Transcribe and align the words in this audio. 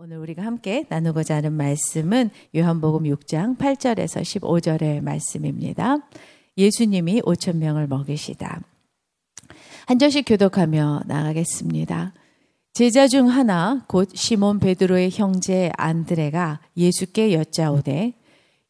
오늘 0.00 0.18
우리가 0.18 0.44
함께 0.44 0.86
나누고자 0.88 1.34
하는 1.34 1.54
말씀은 1.54 2.30
요한복음 2.54 3.02
6장 3.02 3.58
8절에서 3.58 4.22
15절의 4.22 5.02
말씀입니다. 5.02 5.96
예수님이 6.56 7.20
5천 7.22 7.56
명을 7.56 7.88
먹이시다. 7.88 8.60
한 9.86 9.98
절씩 9.98 10.24
교독하며 10.28 11.02
나가겠습니다. 11.06 12.14
제자 12.74 13.08
중 13.08 13.28
하나 13.28 13.84
곧 13.88 14.10
시몬 14.14 14.60
베드로의 14.60 15.10
형제 15.10 15.72
안드레가 15.76 16.60
예수께 16.76 17.32
여짜오되 17.32 18.14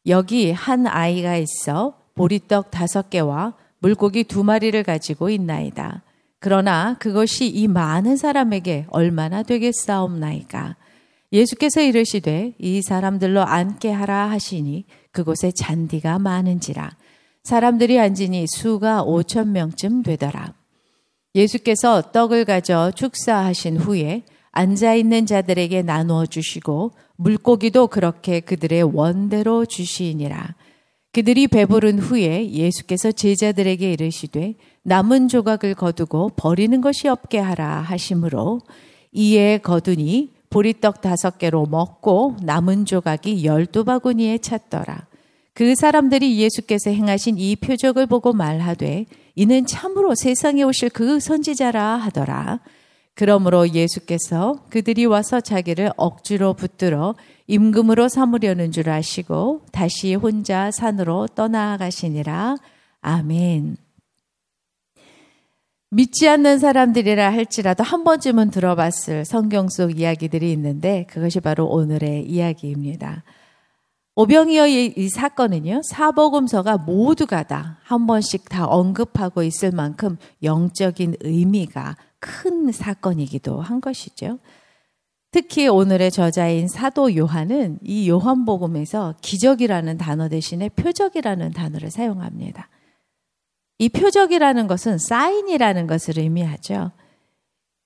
여기 0.07 0.51
한 0.51 0.87
아이가 0.87 1.37
있어 1.37 1.93
보리떡 2.15 2.71
다섯 2.71 3.11
개와 3.11 3.53
물고기 3.77 4.23
두 4.23 4.43
마리를 4.43 4.81
가지고 4.81 5.29
있나이다. 5.29 6.01
그러나 6.39 6.95
그것이 6.97 7.47
이 7.47 7.67
많은 7.67 8.17
사람에게 8.17 8.87
얼마나 8.89 9.43
되겠사옵나이까? 9.43 10.75
예수께서 11.31 11.81
이르시되 11.81 12.53
이 12.57 12.81
사람들로 12.81 13.41
앉게 13.41 13.91
하라 13.91 14.29
하시니 14.31 14.85
그곳에 15.11 15.51
잔디가 15.51 16.19
많은지라 16.19 16.91
사람들이 17.43 17.99
앉으니 17.99 18.45
수가 18.47 19.03
오천 19.03 19.51
명쯤 19.51 20.03
되더라. 20.03 20.53
예수께서 21.35 22.11
떡을 22.11 22.45
가져 22.45 22.91
축사하신 22.95 23.77
후에 23.77 24.23
앉아 24.51 24.95
있는 24.95 25.25
자들에게 25.25 25.83
나누어 25.83 26.25
주시고 26.25 26.91
물고기도 27.15 27.87
그렇게 27.87 28.39
그들의 28.39 28.83
원대로 28.83 29.65
주시니라. 29.65 30.55
그들이 31.11 31.47
배부른 31.47 31.99
후에 31.99 32.51
예수께서 32.51 33.11
제자들에게 33.11 33.93
이르시되 33.93 34.55
남은 34.83 35.27
조각을 35.27 35.73
거두고 35.75 36.31
버리는 36.35 36.81
것이 36.81 37.07
없게 37.07 37.39
하라 37.39 37.81
하심으로 37.81 38.61
이에 39.11 39.57
거두니 39.57 40.38
보리떡 40.49 41.01
다섯 41.01 41.37
개로 41.37 41.65
먹고 41.65 42.37
남은 42.41 42.85
조각이 42.85 43.45
열두 43.45 43.85
바구니에 43.85 44.39
찼더라. 44.39 45.07
그 45.53 45.75
사람들이 45.75 46.39
예수께서 46.39 46.89
행하신 46.89 47.37
이 47.37 47.55
표적을 47.55 48.05
보고 48.05 48.33
말하되 48.33 49.05
이는 49.35 49.65
참으로 49.65 50.15
세상에 50.15 50.63
오실 50.63 50.89
그 50.89 51.19
선지자라 51.19 51.97
하더라. 51.97 52.61
그러므로 53.13 53.69
예수께서 53.69 54.63
그들이 54.69 55.05
와서 55.05 55.41
자기를 55.41 55.91
억지로 55.97 56.53
붙들어 56.53 57.15
임금으로 57.47 58.07
삼으려는 58.07 58.71
줄 58.71 58.89
아시고 58.89 59.63
다시 59.73 60.15
혼자 60.15 60.71
산으로 60.71 61.27
떠나가시니라. 61.35 62.55
아멘. 63.01 63.88
믿지 65.91 66.29
않는 66.29 66.59
사람들이라 66.59 67.31
할지라도 67.31 67.83
한 67.83 68.03
번쯤은 68.03 68.51
들어봤을 68.51 69.25
성경 69.25 69.69
속 69.69 69.99
이야기들이 69.99 70.51
있는데 70.51 71.05
그것이 71.09 71.39
바로 71.39 71.65
오늘의 71.67 72.25
이야기입니다. 72.29 73.23
오병이어의 74.15 74.93
이 74.97 75.09
사건은요, 75.09 75.81
사복음서가 75.83 76.77
모두가 76.77 77.43
다 77.43 77.79
한 77.89 78.05
번씩 78.05 78.49
다 78.49 78.67
언급하고 78.67 79.41
있을 79.41 79.71
만큼 79.71 80.17
영적인 80.43 81.15
의미가 81.21 81.97
큰 82.19 82.71
사건이기도 82.71 83.61
한 83.61 83.81
것이죠. 83.81 84.37
특히 85.31 85.67
오늘의 85.67 86.11
저자인 86.11 86.67
사도 86.67 87.15
요한은 87.15 87.79
이 87.81 88.07
요한복음에서 88.07 89.15
기적이라는 89.21 89.97
단어 89.97 90.29
대신에 90.29 90.69
표적이라는 90.69 91.49
단어를 91.51 91.89
사용합니다. 91.89 92.69
이 93.79 93.89
표적이라는 93.89 94.67
것은 94.67 94.97
사인이라는 94.97 95.87
것을 95.87 96.19
의미하죠. 96.19 96.91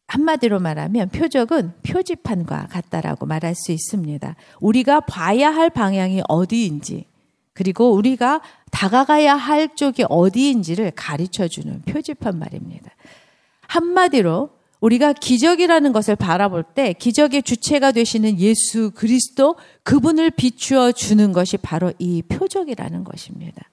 한마디로 0.08 0.60
말하면 0.60 1.10
표적은 1.10 1.74
표지판과 1.84 2.68
같다라고 2.70 3.26
말할 3.26 3.56
수 3.56 3.72
있습니다. 3.72 4.36
우리가 4.60 5.00
봐야 5.02 5.50
할 5.52 5.70
방향이 5.70 6.22
어디인지, 6.28 7.06
그리고 7.54 7.94
우리가 7.94 8.42
다가가야 8.72 9.36
할 9.36 9.76
쪽이 9.76 10.06
어디인지를 10.10 10.92
가르쳐 10.96 11.48
주는 11.48 11.82
표지판 11.84 12.38
말입니다. 12.38 12.92
한마디로 13.68 14.50
우리가 14.82 15.14
기적이라는 15.14 15.94
것을 15.94 16.16
바라볼 16.16 16.64
때 16.64 16.94
기적의 16.94 17.44
주체가 17.44 17.92
되시는 17.92 18.40
예수 18.40 18.92
그리스도 18.92 19.56
그분을 19.84 20.32
비추어 20.32 20.92
주는 20.92 21.32
것이 21.32 21.58
바로 21.58 21.94
이 22.00 22.22
표적이라는 22.24 23.04
것입니다. 23.04 23.64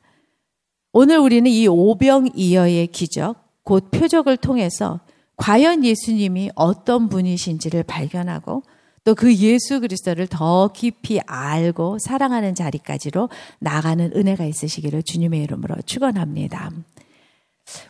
오늘 0.93 1.19
우리는 1.19 1.51
이 1.51 1.67
오병이어의 1.67 2.89
기적, 2.89 3.37
곧 3.63 3.91
표적을 3.91 4.37
통해서 4.37 5.01
과연 5.37 5.85
예수님이 5.85 6.51
어떤 6.55 7.09
분이신지를 7.09 7.85
발견하고 7.85 8.63
또 9.05 9.15
그 9.15 9.35
예수 9.35 9.81
그리스도를 9.81 10.27
더 10.27 10.69
깊이 10.69 11.21
알고 11.27 11.99
사랑하는 12.01 12.55
자리까지로 12.55 13.29
나가는 13.59 14.13
은혜가 14.15 14.45
있으시기를 14.45 15.03
주님의 15.03 15.43
이름으로 15.43 15.77
축원합니다. 15.87 16.71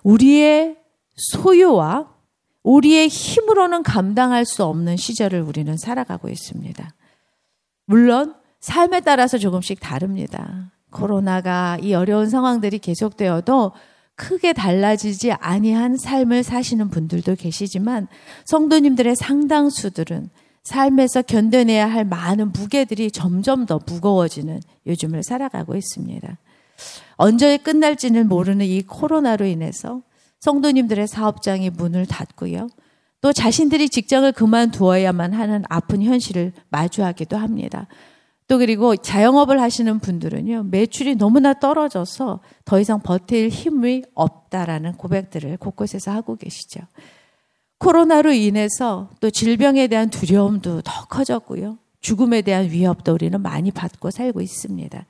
우리의 0.03 0.77
소유와 1.17 2.15
우리의 2.63 3.09
힘으로는 3.09 3.83
감당할 3.83 4.45
수 4.45 4.65
없는 4.65 4.97
시절을 4.97 5.41
우리는 5.41 5.77
살아가고 5.77 6.29
있습니다. 6.29 6.95
물론 7.87 8.35
삶에 8.61 9.01
따라서 9.01 9.39
조금씩 9.39 9.81
다릅니다. 9.81 10.71
코로나가 10.91 11.79
이 11.81 11.95
어려운 11.95 12.29
상황들이 12.29 12.79
계속되어도 12.79 13.73
크게 14.17 14.53
달라지지 14.53 15.33
아니한 15.33 15.97
삶을 15.97 16.43
사시는 16.43 16.91
분들도 16.91 17.37
계시지만 17.37 18.07
성도님들의 18.45 19.17
상당수들은 19.17 20.29
삶에서 20.63 21.23
견뎌내야 21.23 21.91
할 21.91 22.05
많은 22.05 22.53
무게들이 22.53 23.11
점점 23.11 23.65
더 23.65 23.81
무거워지는 23.87 24.61
요즘을 24.87 25.23
살아가고 25.23 25.75
있습니다. 25.75 26.39
언제 27.17 27.57
끝날지는 27.57 28.29
모르는 28.29 28.67
이 28.67 28.83
코로나로 28.83 29.47
인해서 29.47 30.03
성도님들의 30.41 31.09
사업장이 31.09 31.71
문을 31.71 32.07
닫고요. 32.07 32.69
또 33.21 33.33
자신들이 33.33 33.89
직장을 33.89 34.31
그만두어야만 34.33 35.35
하는 35.35 35.65
아픈 35.69 36.03
현실을 36.03 36.53
마주하기도 36.71 37.37
합니다. 37.37 37.87
또 38.51 38.59
그리고 38.59 38.97
자영업을 38.97 39.61
하시는 39.61 40.01
분들은요, 40.01 40.65
매출이 40.73 41.15
너무나 41.15 41.55
떨어져서 41.55 42.41
더 42.65 42.81
이상 42.81 43.01
버틸 43.01 43.49
힘이 43.49 44.03
없다라는 44.15 44.95
고백들을 44.95 45.57
곳곳에서 45.59 46.11
하고 46.11 46.35
계시죠. 46.35 46.81
코로나로 47.79 48.33
인해서 48.33 49.09
또 49.21 49.31
질병에 49.31 49.87
대한 49.87 50.11
두려움도 50.11 50.81
더 50.81 51.05
커졌고요. 51.07 51.79
죽음에 52.01 52.43
대한 52.43 52.69
위협도 52.69 53.15
우리는 53.15 53.41
많이 53.41 53.71
받고 53.71 54.11
살고 54.11 54.41
있습니다. 54.41 55.07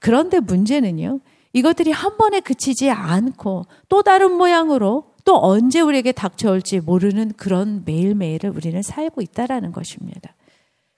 그런데 0.00 0.40
문제는요, 0.40 1.20
이것들이 1.52 1.92
한 1.92 2.16
번에 2.16 2.40
그치지 2.40 2.90
않고 2.90 3.66
또 3.90 4.02
다른 4.02 4.32
모양으로 4.32 5.12
또 5.26 5.38
언제 5.44 5.80
우리에게 5.80 6.12
닥쳐올지 6.12 6.80
모르는 6.80 7.34
그런 7.36 7.82
매일매일을 7.84 8.48
우리는 8.48 8.80
살고 8.80 9.20
있다라는 9.20 9.72
것입니다. 9.72 10.34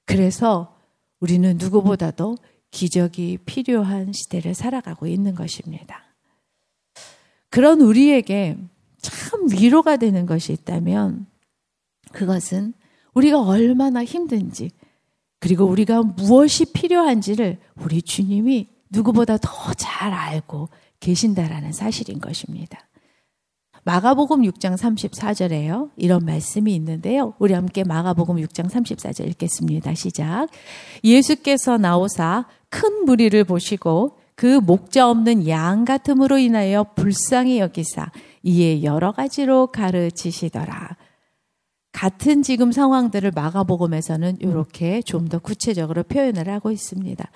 그래서 0.06 0.76
우리는 1.20 1.56
누구보다도 1.58 2.36
기적이 2.70 3.38
필요한 3.44 4.12
시대를 4.12 4.54
살아가고 4.54 5.06
있는 5.06 5.34
것입니다. 5.34 6.04
그런 7.50 7.80
우리에게 7.80 8.56
참 9.00 9.46
위로가 9.50 9.96
되는 9.96 10.26
것이 10.26 10.52
있다면 10.52 11.26
그것은 12.12 12.74
우리가 13.14 13.40
얼마나 13.42 14.04
힘든지 14.04 14.70
그리고 15.40 15.64
우리가 15.64 16.02
무엇이 16.02 16.72
필요한지를 16.72 17.58
우리 17.76 18.02
주님이 18.02 18.68
누구보다 18.90 19.36
더 19.38 19.72
잘 19.74 20.12
알고 20.12 20.68
계신다라는 21.00 21.72
사실인 21.72 22.20
것입니다. 22.20 22.89
마가복음 23.84 24.42
6장 24.42 24.76
34절에요. 24.76 25.90
이런 25.96 26.24
말씀이 26.24 26.74
있는데요. 26.74 27.34
우리 27.38 27.54
함께 27.54 27.84
마가복음 27.84 28.36
6장 28.36 28.68
34절 28.68 29.28
읽겠습니다. 29.30 29.94
시작. 29.94 30.48
예수께서 31.02 31.78
나오사 31.78 32.46
큰 32.68 33.04
무리를 33.04 33.42
보시고 33.44 34.18
그 34.34 34.60
목자 34.60 35.08
없는 35.10 35.48
양 35.48 35.84
같음으로 35.84 36.38
인하여 36.38 36.84
불쌍히 36.94 37.58
여기사 37.58 38.10
이에 38.42 38.82
여러 38.82 39.12
가지로 39.12 39.66
가르치시더라. 39.68 40.96
같은 41.92 42.42
지금 42.42 42.70
상황들을 42.70 43.32
마가복음에서는 43.34 44.38
이렇게 44.40 45.02
좀 45.02 45.28
더 45.28 45.38
구체적으로 45.38 46.04
표현을 46.04 46.48
하고 46.48 46.70
있습니다. 46.70 47.30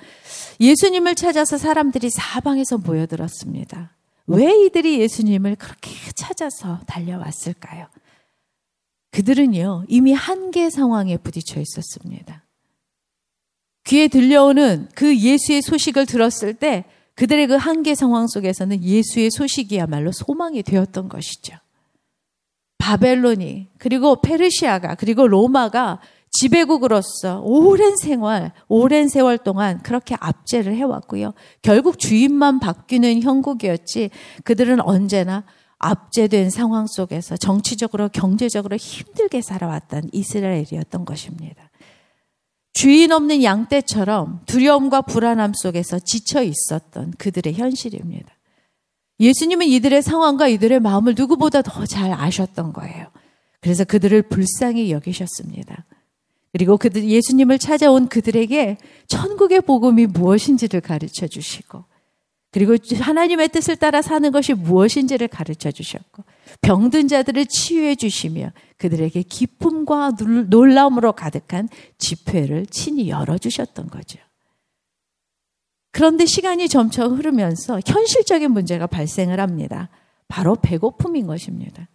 예수님을 0.61 1.14
찾아서 1.17 1.58
사람들이 1.58 2.08
사방에서 2.11 2.79
모여들었습니다. 2.79 3.90
왜 4.26 4.65
이들이 4.65 5.00
예수님을 5.00 5.56
그렇게 5.56 5.91
찾아서 6.15 6.81
달려왔을까요? 6.87 7.88
그들은요, 9.11 9.85
이미 9.88 10.12
한계 10.12 10.71
상황에 10.71 11.17
부딪혀 11.19 11.61
있었습니다. 11.61 12.44
귀에 13.85 14.09
들려오는 14.09 14.88
그 14.94 15.17
예수의 15.17 15.62
소식을 15.62 16.06
들었을 16.06 16.55
때 16.55 16.85
그들의 17.15 17.47
그 17.47 17.55
한계 17.55 17.94
상황 17.94 18.26
속에서는 18.26 18.82
예수의 18.82 19.31
소식이야말로 19.31 20.11
소망이 20.12 20.62
되었던 20.62 21.09
것이죠. 21.09 21.56
바벨론이, 22.79 23.69
그리고 23.79 24.21
페르시아가, 24.21 24.94
그리고 24.94 25.29
로마가 25.29 26.00
지배국으로서 26.35 27.41
오랜 27.43 27.97
생활, 27.97 28.53
오랜 28.69 29.09
세월 29.09 29.39
동안 29.39 29.81
그렇게 29.83 30.17
압제를 30.19 30.75
해왔고요. 30.75 31.33
결국 31.63 31.99
주인만 31.99 32.59
바뀌는 32.59 33.23
형국이었지 33.23 34.11
그들은 34.43 34.81
언제나 34.81 35.45
압제된 35.79 36.51
상황 36.51 36.87
속에서 36.89 37.37
정치적으로 37.37 38.09
경제적으로 38.09 38.77
힘들게 38.77 39.43
살아왔던 39.43 40.11
이스라엘이었던 40.13 41.05
것입니다. 41.05 41.71
주인 42.73 43.13
없는 43.13 43.45
양떼처럼 43.45 44.43
두려움과 44.47 45.03
불안함 45.03 45.53
속에서 45.55 46.01
지쳐 46.01 46.43
있었던 46.43 47.13
그들의 47.19 47.55
현실입니다. 47.55 48.33
예수님은 49.21 49.67
이들의 49.67 50.03
상황과 50.03 50.49
이들의 50.49 50.81
마음을 50.81 51.15
누구보다 51.17 51.63
더 51.63 51.87
잘 51.87 52.13
아셨던 52.13 52.73
거예요. 52.73 53.07
그래서 53.61 53.85
그들을 53.85 54.23
불쌍히 54.23 54.91
여기셨습니다. 54.91 55.85
그리고 56.55 56.77
그들 56.79 57.03
예수님을 57.03 57.59
찾아온 57.59 58.06
그들에게 58.06 58.77
천국의 59.09 59.62
복음이 59.62 60.06
무엇인지를 60.06 60.81
가르쳐 60.83 61.27
주시고 61.27 61.85
그리고 62.53 62.77
하나님의 62.95 63.49
뜻을 63.49 63.75
따라 63.75 64.03
사는 64.03 64.31
것이 64.31 64.55
무엇인지를 64.55 65.27
가르쳐 65.27 65.73
주셨고 65.73 66.23
병든 66.61 67.09
자들을 67.09 67.47
치유해 67.47 67.97
주시며 67.97 68.53
그들에게 68.77 69.21
기쁨과 69.23 70.12
놀라움으로 70.47 71.15
가득한 71.15 71.69
집회를 71.99 72.67
친히 72.67 73.09
열어 73.09 73.37
주셨던 73.37 73.89
거죠. 73.89 74.21
그런데 75.91 76.25
시간이 76.25 76.69
점점 76.69 77.17
흐르면서 77.17 77.81
현실적인 77.85 78.53
문제가 78.53 78.87
발생을 78.87 79.41
합니다. 79.41 79.89
바로 80.29 80.55
배고픔인 80.55 81.27
것입니다. 81.27 81.89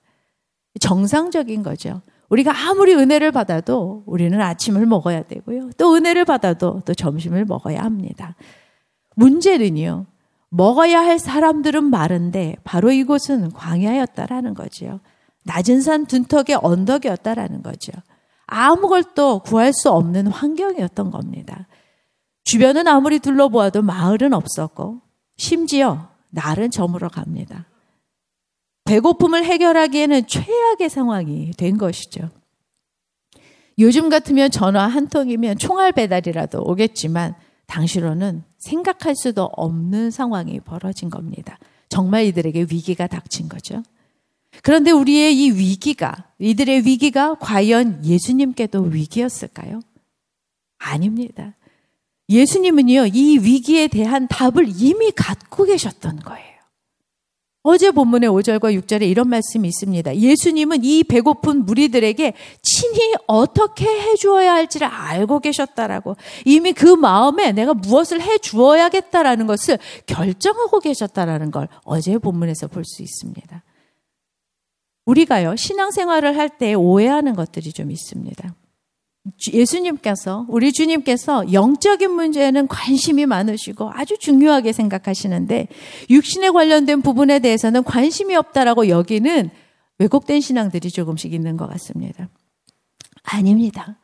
정상적인 0.81 1.63
거죠. 1.63 2.01
우리가 2.29 2.53
아무리 2.69 2.93
은혜를 2.93 3.31
받아도 3.31 4.03
우리는 4.05 4.39
아침을 4.39 4.85
먹어야 4.85 5.23
되고요. 5.23 5.71
또 5.77 5.95
은혜를 5.95 6.25
받아도 6.25 6.81
또 6.85 6.93
점심을 6.93 7.45
먹어야 7.45 7.81
합니다. 7.81 8.35
문제는요. 9.15 10.05
먹어야 10.49 11.01
할 11.01 11.19
사람들은 11.19 11.83
많은데 11.85 12.55
바로 12.63 12.91
이곳은 12.91 13.51
광야였다라는 13.51 14.53
거지요. 14.53 14.99
낮은 15.45 15.81
산 15.81 16.05
둔턱의 16.05 16.59
언덕이었다라는 16.61 17.63
거죠. 17.63 17.91
아무것도 18.47 19.39
구할 19.39 19.73
수 19.73 19.91
없는 19.91 20.27
환경이었던 20.27 21.11
겁니다. 21.11 21.67
주변은 22.43 22.87
아무리 22.87 23.19
둘러보아도 23.19 23.81
마을은 23.83 24.33
없었고 24.33 25.01
심지어 25.37 26.09
날은 26.31 26.71
저물어 26.71 27.09
갑니다. 27.09 27.68
배고픔을 28.89 29.45
해결하기에는 29.45 30.25
최악의 30.25 30.89
상황이 30.89 31.51
된 31.51 31.77
것이죠. 31.77 32.31
요즘 33.77 34.09
같으면 34.09 34.49
전화 34.49 34.87
한 34.87 35.07
통이면 35.07 35.59
총알 35.59 35.91
배달이라도 35.91 36.63
오겠지만 36.63 37.35
당시로는 37.67 38.43
생각할 38.57 39.15
수도 39.15 39.43
없는 39.43 40.09
상황이 40.09 40.59
벌어진 40.59 41.11
겁니다. 41.11 41.59
정말 41.87 42.25
이들에게 42.25 42.61
위기가 42.71 43.05
닥친 43.05 43.47
거죠. 43.47 43.83
그런데 44.63 44.89
우리의 44.89 45.37
이 45.37 45.51
위기가, 45.51 46.25
이들의 46.39 46.85
위기가 46.87 47.35
과연 47.35 48.03
예수님께도 48.03 48.81
위기였을까요? 48.81 49.81
아닙니다. 50.79 51.55
예수님은요, 52.27 53.05
이 53.13 53.37
위기에 53.37 53.87
대한 53.87 54.27
답을 54.27 54.67
이미 54.67 55.11
갖고 55.11 55.65
계셨던 55.65 56.21
거예요. 56.21 56.48
어제 57.61 57.91
본문의 57.91 58.29
5절과 58.29 58.73
6절에 58.81 59.01
이런 59.09 59.27
말씀이 59.27 59.67
있습니다. 59.67 60.15
예수님은 60.15 60.83
이 60.83 61.03
배고픈 61.03 61.65
무리들에게 61.65 62.33
친히 62.61 63.13
어떻게 63.27 63.85
해 63.85 64.15
주어야 64.15 64.53
할지를 64.53 64.87
알고 64.87 65.39
계셨다라고 65.41 66.15
이미 66.45 66.71
그 66.71 66.85
마음에 66.85 67.51
내가 67.51 67.73
무엇을 67.73 68.21
해 68.21 68.37
주어야겠다라는 68.37 69.45
것을 69.45 69.77
결정하고 70.05 70.79
계셨다라는 70.79 71.51
걸 71.51 71.67
어제 71.83 72.17
본문에서 72.17 72.67
볼 72.67 72.85
수 72.85 73.03
있습니다. 73.03 73.63
우리가요, 75.05 75.55
신앙생활을 75.55 76.37
할 76.37 76.49
때 76.49 76.73
오해하는 76.75 77.35
것들이 77.35 77.73
좀 77.73 77.91
있습니다. 77.91 78.53
예수님께서, 79.53 80.45
우리 80.49 80.71
주님께서 80.71 81.53
영적인 81.53 82.11
문제에는 82.11 82.67
관심이 82.67 83.25
많으시고 83.25 83.91
아주 83.93 84.17
중요하게 84.17 84.73
생각하시는데 84.73 85.67
육신에 86.09 86.49
관련된 86.49 87.01
부분에 87.01 87.39
대해서는 87.39 87.83
관심이 87.83 88.35
없다라고 88.35 88.87
여기는 88.89 89.49
왜곡된 89.99 90.41
신앙들이 90.41 90.89
조금씩 90.89 91.33
있는 91.33 91.57
것 91.57 91.67
같습니다. 91.69 92.29
아닙니다. 93.23 93.99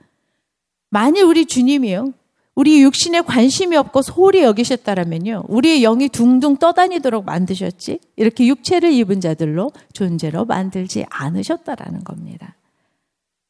만일 0.89 1.23
우리 1.23 1.45
주님이요, 1.45 2.13
우리 2.53 2.81
육신에 2.83 3.21
관심이 3.21 3.75
없고 3.75 4.01
소홀히 4.01 4.44
여기셨다라면요, 4.44 5.45
우리의 5.47 5.81
영이 5.81 6.09
둥둥 6.09 6.57
떠다니도록 6.57 7.25
만드셨지, 7.25 8.00
이렇게 8.15 8.47
육체를 8.47 8.91
입은 8.91 9.21
자들로 9.21 9.71
존재로 9.94 10.45
만들지 10.45 11.06
않으셨다라는 11.09 12.03
겁니다. 12.03 12.56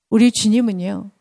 우리 0.10 0.32
주님은요, 0.32 1.12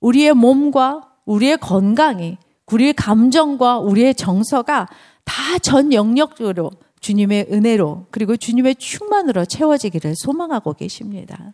우리의 0.00 0.34
몸과 0.34 1.12
우리의 1.24 1.58
건강이 1.58 2.38
우리의 2.70 2.92
감정과 2.94 3.78
우리의 3.78 4.14
정서가 4.14 4.88
다 5.24 5.58
전 5.58 5.92
영역으로 5.92 6.70
주님의 7.00 7.48
은혜로 7.50 8.06
그리고 8.10 8.36
주님의 8.36 8.76
충만으로 8.76 9.44
채워지기를 9.44 10.14
소망하고 10.16 10.72
계십니다. 10.74 11.52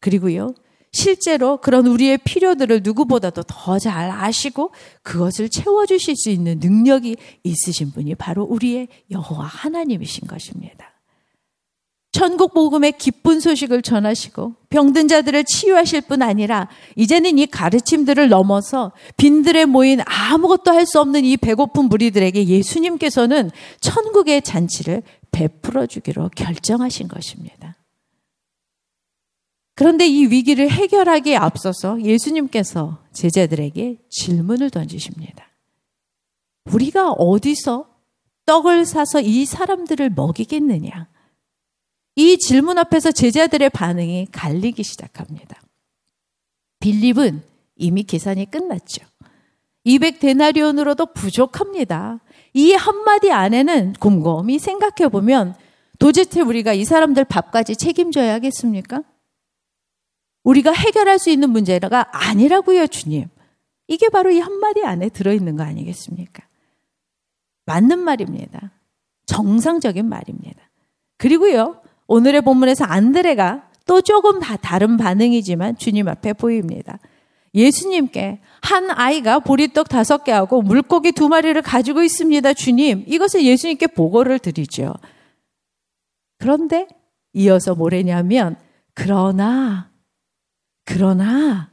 그리고요. 0.00 0.54
실제로 0.92 1.58
그런 1.58 1.86
우리의 1.86 2.18
필요들을 2.18 2.80
누구보다도 2.82 3.42
더 3.42 3.78
잘 3.78 4.10
아시고 4.10 4.70
그것을 5.02 5.48
채워주실 5.48 6.16
수 6.16 6.30
있는 6.30 6.58
능력이 6.60 7.16
있으신 7.42 7.90
분이 7.92 8.14
바로 8.14 8.44
우리의 8.44 8.88
여호와 9.10 9.44
하나님이신 9.44 10.26
것입니다. 10.26 10.95
천국 12.16 12.54
복음의 12.54 12.92
기쁜 12.92 13.40
소식을 13.40 13.82
전하시고 13.82 14.54
병든 14.70 15.06
자들을 15.06 15.44
치유하실 15.44 16.00
뿐 16.00 16.22
아니라 16.22 16.66
이제는 16.96 17.36
이 17.36 17.44
가르침들을 17.44 18.30
넘어서 18.30 18.92
빈들에 19.18 19.66
모인 19.66 20.00
아무것도 20.06 20.70
할 20.70 20.86
수 20.86 20.98
없는 20.98 21.26
이 21.26 21.36
배고픈 21.36 21.90
무리들에게 21.90 22.46
예수님께서는 22.46 23.50
천국의 23.80 24.40
잔치를 24.40 25.02
베풀어 25.30 25.84
주기로 25.84 26.30
결정하신 26.34 27.08
것입니다. 27.08 27.76
그런데 29.74 30.06
이 30.06 30.24
위기를 30.24 30.70
해결하기에 30.70 31.36
앞서서 31.36 32.00
예수님께서 32.00 32.96
제자들에게 33.12 33.98
질문을 34.08 34.70
던지십니다. 34.70 35.50
우리가 36.72 37.10
어디서 37.10 37.90
떡을 38.46 38.86
사서 38.86 39.20
이 39.20 39.44
사람들을 39.44 40.08
먹이겠느냐? 40.16 41.08
이 42.16 42.38
질문 42.38 42.78
앞에서 42.78 43.12
제자들의 43.12 43.70
반응이 43.70 44.28
갈리기 44.32 44.82
시작합니다. 44.82 45.60
빌립은 46.80 47.42
이미 47.76 48.02
계산이 48.04 48.50
끝났죠. 48.50 49.04
200데나리온으로도 49.84 51.14
부족합니다. 51.14 52.20
이 52.54 52.72
한마디 52.72 53.30
안에는 53.30 53.94
곰곰이 54.00 54.58
생각해 54.58 55.10
보면 55.10 55.54
도대체 55.98 56.40
우리가 56.40 56.72
이 56.72 56.84
사람들 56.84 57.24
밥까지 57.24 57.76
책임져야 57.76 58.32
하겠습니까? 58.34 59.02
우리가 60.42 60.72
해결할 60.72 61.18
수 61.18 61.30
있는 61.30 61.50
문제가 61.50 62.06
아니라고요, 62.12 62.86
주님. 62.86 63.28
이게 63.88 64.08
바로 64.08 64.30
이 64.30 64.40
한마디 64.40 64.84
안에 64.84 65.10
들어있는 65.10 65.56
거 65.56 65.64
아니겠습니까? 65.64 66.46
맞는 67.66 67.98
말입니다. 67.98 68.72
정상적인 69.26 70.08
말입니다. 70.08 70.70
그리고요, 71.18 71.82
오늘의 72.06 72.42
본문에서 72.42 72.84
안드레가 72.84 73.68
또 73.86 74.00
조금 74.00 74.40
다 74.40 74.56
다른 74.56 74.96
반응이지만 74.96 75.76
주님 75.76 76.08
앞에 76.08 76.32
보입니다. 76.32 76.98
예수님께 77.54 78.40
한 78.60 78.90
아이가 78.90 79.38
보리떡 79.38 79.88
다섯 79.88 80.24
개하고 80.24 80.60
물고기 80.60 81.12
두 81.12 81.28
마리를 81.28 81.60
가지고 81.62 82.02
있습니다. 82.02 82.52
주님, 82.52 83.04
이것을 83.06 83.44
예수님께 83.44 83.88
보고를 83.88 84.38
드리죠. 84.38 84.94
그런데 86.38 86.86
이어서 87.32 87.74
뭐래냐면, 87.74 88.56
그러나, 88.92 89.90
그러나, 90.84 91.70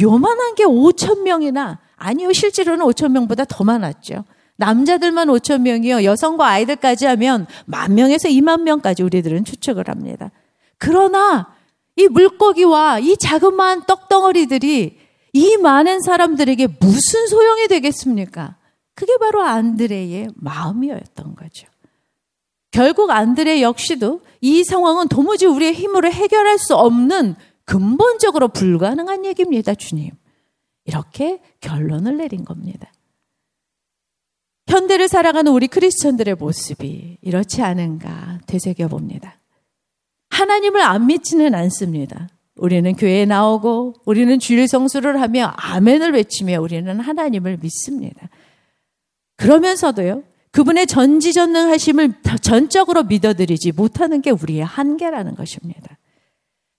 요만한 0.00 0.54
게 0.56 0.64
5천 0.64 1.22
명이나, 1.22 1.78
아니요, 1.96 2.32
실제로는 2.32 2.84
5천 2.86 3.12
명보다 3.12 3.44
더 3.44 3.62
많았죠. 3.64 4.24
남자들만 4.58 5.28
5천 5.28 5.62
명이요. 5.62 6.04
여성과 6.04 6.46
아이들까지 6.46 7.06
하면 7.06 7.46
만 7.64 7.94
명에서 7.94 8.28
2만 8.28 8.62
명까지 8.62 9.02
우리들은 9.02 9.44
추측을 9.44 9.88
합니다. 9.88 10.30
그러나 10.78 11.54
이 11.96 12.08
물고기와 12.08 12.98
이 12.98 13.16
자그마한 13.16 13.86
떡덩어리들이 13.86 14.98
이 15.32 15.56
많은 15.58 16.00
사람들에게 16.00 16.68
무슨 16.80 17.26
소용이 17.28 17.68
되겠습니까? 17.68 18.56
그게 18.94 19.16
바로 19.18 19.42
안드레의 19.42 20.30
마음이었던 20.34 21.36
거죠. 21.36 21.68
결국 22.72 23.10
안드레 23.10 23.62
역시도 23.62 24.20
이 24.40 24.64
상황은 24.64 25.08
도무지 25.08 25.46
우리의 25.46 25.72
힘으로 25.72 26.10
해결할 26.10 26.58
수 26.58 26.74
없는 26.74 27.36
근본적으로 27.64 28.48
불가능한 28.48 29.24
얘기입니다, 29.24 29.74
주님. 29.74 30.10
이렇게 30.84 31.40
결론을 31.60 32.16
내린 32.16 32.44
겁니다. 32.44 32.90
현대를 34.68 35.08
살아가는 35.08 35.50
우리 35.50 35.66
크리스천들의 35.66 36.34
모습이 36.36 37.18
이렇지 37.22 37.62
않은가 37.62 38.40
되새겨 38.46 38.88
봅니다. 38.88 39.38
하나님을 40.30 40.82
안 40.82 41.06
믿지는 41.06 41.54
않습니다. 41.54 42.28
우리는 42.54 42.94
교회에 42.94 43.24
나오고 43.24 43.94
우리는 44.04 44.38
주일 44.38 44.68
성수를 44.68 45.20
하며 45.20 45.52
아멘을 45.56 46.12
외치며 46.12 46.60
우리는 46.60 47.00
하나님을 47.00 47.58
믿습니다. 47.62 48.28
그러면서도요. 49.36 50.22
그분의 50.50 50.86
전지전능하심을 50.86 52.14
전적으로 52.42 53.04
믿어드리지 53.04 53.72
못하는 53.72 54.20
게 54.20 54.30
우리의 54.30 54.64
한계라는 54.64 55.34
것입니다. 55.34 55.98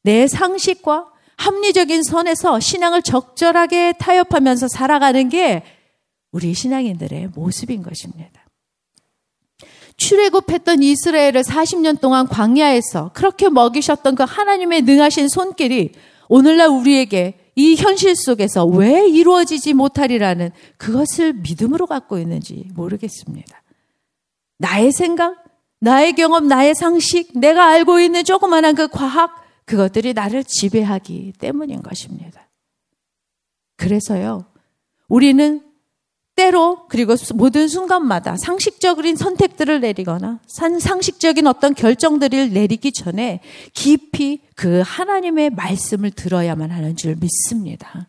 내 0.04 0.28
상식과 0.28 1.08
합리적인 1.38 2.04
선에서 2.04 2.60
신앙을 2.60 3.02
적절하게 3.02 3.94
타협하면서 4.00 4.68
살아가는 4.68 5.30
게 5.30 5.64
우리 6.32 6.54
신앙인들의 6.54 7.30
모습인 7.36 7.84
것입니다. 7.84 8.46
출애굽했던 9.98 10.82
이스라엘을 10.82 11.44
40년 11.44 12.00
동안 12.00 12.28
광야에서 12.28 13.12
그렇게 13.14 13.50
먹이셨던 13.50 14.16
그 14.16 14.24
하나님의 14.24 14.84
능하신 14.84 15.28
손길이 15.28 15.92
오늘날 16.30 16.70
우리에게 16.70 17.52
이 17.56 17.76
현실 17.76 18.16
속에서 18.16 18.66
왜 18.66 19.10
이루어지지 19.10 19.74
못하리라는 19.74 20.52
그것을 20.78 21.34
믿음으로 21.34 21.88
갖고 21.88 22.18
있는지 22.18 22.70
모르겠습니다. 22.74 23.62
나의 24.60 24.94
생각, 24.94 25.44
나의 25.82 26.14
경험, 26.14 26.48
나의 26.48 26.76
상식, 26.76 27.38
내가 27.38 27.68
알고 27.68 28.00
있는 28.00 28.24
조그만한 28.24 28.76
그 28.76 28.88
과학, 28.88 29.36
그것들이 29.66 30.14
나를 30.14 30.44
지배하기 30.46 31.34
때문인 31.38 31.82
것입니다. 31.82 32.50
그래서요, 33.76 34.46
우리는 35.08 35.69
때로 36.40 36.86
그리고 36.88 37.16
모든 37.34 37.68
순간마다 37.68 38.38
상식적인 38.38 39.18
선택들을 39.18 39.82
내리거나 39.82 40.40
상식적인 40.48 41.46
어떤 41.48 41.76
결정들을 41.76 42.54
내리기 42.54 42.94
전에 42.94 43.42
깊이 43.74 44.40
그 44.56 44.82
하나님의 44.86 45.50
말씀을 45.50 46.12
들어야만 46.12 46.72
하는 46.72 46.96
줄 46.96 47.18
믿습니다. 47.18 48.08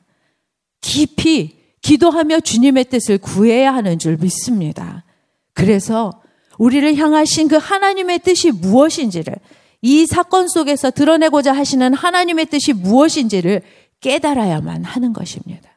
깊이 0.80 1.58
기도하며 1.82 2.40
주님의 2.40 2.84
뜻을 2.84 3.18
구해야 3.18 3.74
하는 3.74 3.98
줄 3.98 4.16
믿습니다. 4.16 5.04
그래서 5.52 6.12
우리를 6.56 6.94
향하신 6.94 7.48
그 7.48 7.56
하나님의 7.56 8.20
뜻이 8.20 8.52
무엇인지를 8.52 9.34
이 9.82 10.06
사건 10.06 10.46
속에서 10.46 10.92
드러내고자 10.92 11.52
하시는 11.52 11.92
하나님의 11.94 12.46
뜻이 12.46 12.74
무엇인지를 12.74 13.62
깨달아야만 14.00 14.84
하는 14.84 15.12
것입니다. 15.12 15.69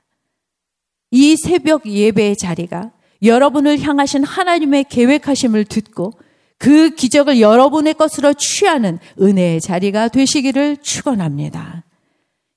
이 1.16 1.38
새벽 1.38 1.86
예배의 1.86 2.36
자리가 2.36 2.92
여러분을 3.22 3.80
향하신 3.80 4.24
하나님의 4.24 4.86
계획하심을 4.86 5.66
듣고 5.66 6.14
그 6.58 6.90
기적을 6.90 7.40
여러분의 7.40 7.94
것으로 7.94 8.34
취하는 8.34 8.98
은혜의 9.22 9.62
자리가 9.62 10.08
되시기를 10.08 10.78
축원합니다. 10.78 11.84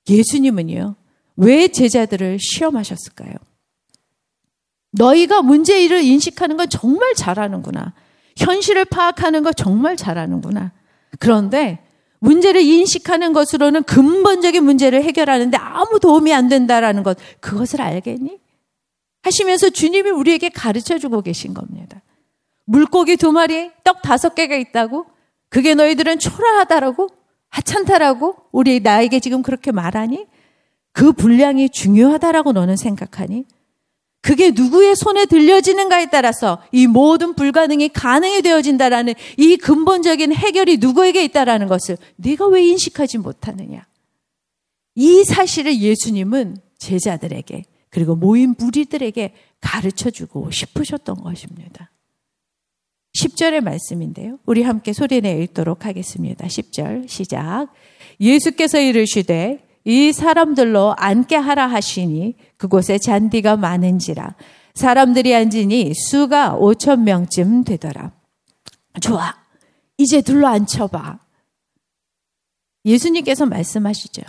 예수님은요. 0.09 0.95
왜 1.35 1.67
제자들을 1.67 2.39
시험하셨을까요? 2.39 3.33
너희가 4.91 5.43
문제일을 5.43 6.01
인식하는 6.01 6.57
건 6.57 6.67
정말 6.67 7.13
잘하는구나. 7.13 7.93
현실을 8.37 8.85
파악하는 8.85 9.43
거 9.43 9.53
정말 9.53 9.95
잘하는구나. 9.95 10.71
그런데 11.19 11.77
문제를 12.17 12.61
인식하는 12.61 13.33
것으로는 13.33 13.83
근본적인 13.83 14.63
문제를 14.63 15.03
해결하는데 15.03 15.55
아무 15.57 15.99
도움이 15.99 16.33
안 16.33 16.47
된다라는 16.47 17.03
것, 17.03 17.19
그것을 17.39 17.81
알겠니? 17.81 18.46
하시면서 19.27 19.69
주님이 19.69 20.09
우리에게 20.09 20.49
가르쳐 20.49 20.97
주고 20.97 21.21
계신 21.21 21.53
겁니다. 21.53 22.01
물고기 22.65 23.17
두 23.17 23.31
마리, 23.31 23.71
떡 23.83 24.01
다섯 24.01 24.35
개가 24.35 24.55
있다고? 24.55 25.05
그게 25.49 25.75
너희들은 25.75 26.19
초라하다라고? 26.19 27.09
하찮다라고? 27.49 28.35
우리 28.51 28.79
나에게 28.79 29.19
지금 29.19 29.41
그렇게 29.41 29.71
말하니? 29.71 30.25
그 30.91 31.11
분량이 31.11 31.69
중요하다라고 31.69 32.53
너는 32.53 32.75
생각하니? 32.75 33.45
그게 34.21 34.51
누구의 34.51 34.95
손에 34.95 35.25
들려지는가에 35.25 36.09
따라서 36.09 36.61
이 36.71 36.87
모든 36.87 37.33
불가능이 37.33 37.89
가능이 37.89 38.41
되어진다라는 38.41 39.13
이 39.37 39.55
근본적인 39.57 40.33
해결이 40.33 40.77
누구에게 40.77 41.23
있다라는 41.25 41.67
것을 41.67 41.97
네가 42.17 42.47
왜 42.47 42.65
인식하지 42.65 43.19
못하느냐? 43.19 43.85
이 44.95 45.23
사실을 45.23 45.79
예수님은 45.79 46.57
제자들에게 46.77 47.63
그리고 47.89 48.15
모인 48.15 48.55
무리들에게 48.57 49.33
가르쳐 49.61 50.09
주고 50.09 50.51
싶으셨던 50.51 51.23
것입니다. 51.23 51.91
10절의 53.15 53.61
말씀인데요. 53.61 54.37
우리 54.45 54.61
함께 54.63 54.93
소리내 54.93 55.41
읽도록 55.43 55.85
하겠습니다. 55.85 56.45
10절 56.45 57.07
시작. 57.07 57.67
예수께서 58.19 58.79
이르시되 58.79 59.65
이 59.85 60.11
사람들로 60.11 60.93
앉게 60.97 61.35
하라 61.35 61.67
하시니 61.67 62.35
그곳에 62.57 62.97
잔디가 62.97 63.57
많은지라 63.57 64.35
사람들이 64.73 65.33
앉으니 65.33 65.93
수가 65.95 66.57
5천 66.59 67.01
명쯤 67.01 67.63
되더라. 67.63 68.11
좋아. 69.01 69.35
이제 69.97 70.21
둘러 70.21 70.49
앉혀봐. 70.49 71.19
예수님께서 72.85 73.47
말씀하시죠. 73.47 74.21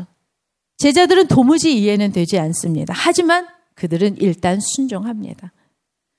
제자들은 0.78 1.26
도무지 1.26 1.76
이해는 1.76 2.12
되지 2.12 2.38
않습니다. 2.38 2.94
하지만 2.96 3.46
그들은 3.74 4.16
일단 4.18 4.60
순종합니다. 4.60 5.52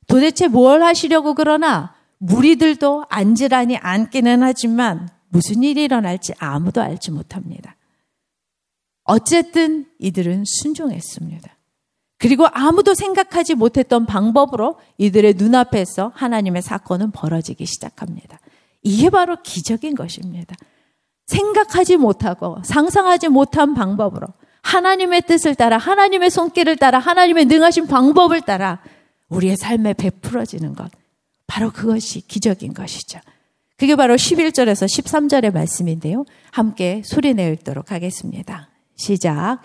도대체 0.07 0.47
뭘 0.47 0.83
하시려고 0.83 1.33
그러나 1.33 1.95
무리들도 2.17 3.05
앉으라니 3.09 3.77
앉기는 3.77 4.43
하지만 4.43 5.09
무슨 5.29 5.63
일이 5.63 5.83
일어날지 5.83 6.33
아무도 6.39 6.81
알지 6.81 7.11
못합니다. 7.11 7.75
어쨌든 9.03 9.85
이들은 9.97 10.43
순종했습니다. 10.45 11.55
그리고 12.17 12.45
아무도 12.51 12.93
생각하지 12.93 13.55
못했던 13.55 14.05
방법으로 14.05 14.77
이들의 14.97 15.35
눈앞에서 15.35 16.11
하나님의 16.15 16.61
사건은 16.61 17.11
벌어지기 17.11 17.65
시작합니다. 17.65 18.39
이게 18.81 19.09
바로 19.09 19.41
기적인 19.41 19.95
것입니다. 19.95 20.55
생각하지 21.27 21.95
못하고 21.95 22.57
상상하지 22.63 23.29
못한 23.29 23.73
방법으로 23.73 24.27
하나님의 24.69 25.23
뜻을 25.23 25.55
따라 25.55 25.77
하나님의 25.77 26.29
손길을 26.29 26.75
따라 26.75 26.99
하나님의 26.99 27.45
능하신 27.45 27.87
방법을 27.87 28.41
따라 28.41 28.79
우리의 29.29 29.57
삶에 29.57 29.93
베풀어지는 29.93 30.75
것. 30.75 30.91
바로 31.47 31.71
그것이 31.71 32.21
기적인 32.27 32.75
것이죠. 32.75 33.19
그게 33.77 33.95
바로 33.95 34.15
11절에서 34.15 34.85
13절의 34.85 35.53
말씀인데요. 35.53 36.23
함께 36.51 37.01
소리내 37.03 37.51
읽도록 37.53 37.91
하겠습니다. 37.91 38.69
시작. 38.95 39.59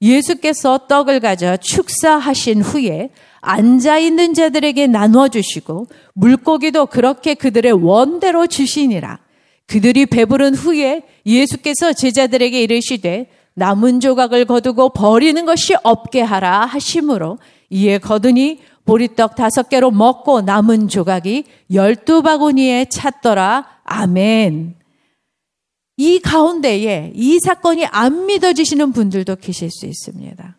예수께서 0.00 0.86
떡을 0.88 1.20
가져 1.20 1.58
축사하신 1.58 2.62
후에 2.62 3.10
앉아 3.40 3.98
있는 3.98 4.32
자들에게 4.32 4.86
나누어 4.86 5.28
주시고 5.28 5.86
물고기도 6.14 6.86
그렇게 6.86 7.34
그들의 7.34 7.72
원대로 7.72 8.46
주시니라. 8.46 9.18
그들이 9.66 10.06
배부른 10.06 10.54
후에 10.54 11.02
예수께서 11.26 11.92
제자들에게 11.92 12.62
이르시되 12.62 13.28
남은 13.56 14.00
조각을 14.00 14.44
거두고 14.44 14.90
버리는 14.90 15.44
것이 15.44 15.74
없게 15.82 16.20
하라 16.20 16.66
하심으로 16.66 17.38
이에 17.70 17.98
거두니 17.98 18.60
보리떡 18.84 19.34
다섯 19.34 19.68
개로 19.68 19.90
먹고 19.90 20.42
남은 20.42 20.88
조각이 20.88 21.44
열두 21.72 22.22
바구니에 22.22 22.84
찼더라. 22.84 23.80
아멘. 23.84 24.76
이 25.96 26.20
가운데에 26.20 27.12
이 27.14 27.40
사건이 27.40 27.86
안 27.86 28.26
믿어지시는 28.26 28.92
분들도 28.92 29.36
계실 29.36 29.70
수 29.70 29.86
있습니다. 29.86 30.58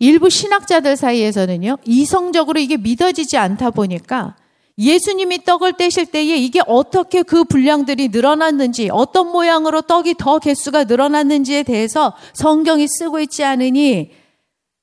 일부 0.00 0.28
신학자들 0.28 0.96
사이에서는요, 0.96 1.78
이성적으로 1.86 2.58
이게 2.58 2.76
믿어지지 2.76 3.38
않다 3.38 3.70
보니까 3.70 4.36
예수님이 4.78 5.44
떡을 5.44 5.74
떼실 5.74 6.06
때에 6.06 6.36
이게 6.36 6.60
어떻게 6.66 7.22
그 7.22 7.44
분량들이 7.44 8.08
늘어났는지, 8.08 8.88
어떤 8.90 9.30
모양으로 9.30 9.82
떡이 9.82 10.14
더 10.18 10.38
개수가 10.38 10.84
늘어났는지에 10.84 11.62
대해서 11.62 12.14
성경이 12.32 12.88
쓰고 12.88 13.20
있지 13.20 13.44
않으니 13.44 14.10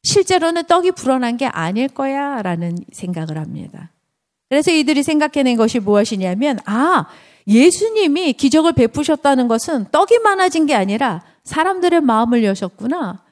실제로는 0.03 0.65
떡이 0.65 0.91
불어난 0.91 1.37
게 1.37 1.47
아닐 1.47 1.87
거야 1.87 2.41
라는 2.41 2.77
생각을 2.91 3.37
합니다. 3.37 3.91
그래서 4.47 4.71
이들이 4.71 5.03
생각해낸 5.03 5.57
것이 5.57 5.79
무엇이냐면, 5.79 6.59
아, 6.65 7.05
예수님이 7.47 8.33
기적을 8.33 8.73
베푸셨다는 8.73 9.47
것은 9.47 9.87
떡이 9.91 10.19
많아진 10.19 10.67
게 10.67 10.75
아니라 10.75 11.23
사람들의 11.43 12.01
마음을 12.01 12.43
여셨구나. 12.43 13.23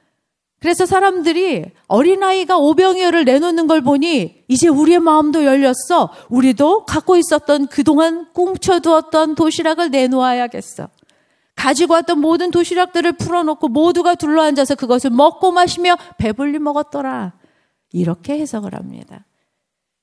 그래서 0.59 0.85
사람들이 0.85 1.65
어린아이가 1.87 2.57
오병이어를 2.57 3.25
내놓는 3.25 3.67
걸 3.67 3.81
보니 3.81 4.43
이제 4.47 4.67
우리의 4.67 4.99
마음도 4.99 5.45
열렸어. 5.45 6.11
우리도 6.29 6.85
갖고 6.85 7.15
있었던 7.15 7.67
그동안 7.67 8.27
꿈쳐두었던 8.33 9.35
도시락을 9.35 9.91
내놓아야겠어. 9.91 10.89
가지고 11.55 11.93
왔던 11.93 12.19
모든 12.19 12.51
도시락들을 12.51 13.13
풀어놓고 13.13 13.67
모두가 13.67 14.15
둘러앉아서 14.15 14.75
그것을 14.75 15.11
먹고 15.11 15.51
마시며 15.51 15.95
배불리 16.17 16.59
먹었더라. 16.59 17.33
이렇게 17.91 18.39
해석을 18.39 18.75
합니다. 18.75 19.25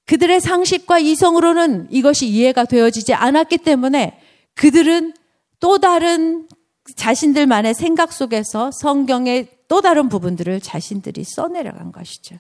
그들의 0.06 0.40
상식과 0.40 0.98
이성으로는 0.98 1.88
이것이 1.90 2.26
이해가 2.28 2.64
되어지지 2.64 3.14
않았기 3.14 3.58
때문에 3.58 4.20
그들은 4.54 5.14
또 5.60 5.78
다른 5.78 6.48
자신들만의 6.96 7.74
생각 7.74 8.12
속에서 8.12 8.70
성경의 8.70 9.48
또 9.68 9.80
다른 9.80 10.08
부분들을 10.08 10.60
자신들이 10.60 11.24
써내려간 11.24 11.92
것이죠. 11.92 12.36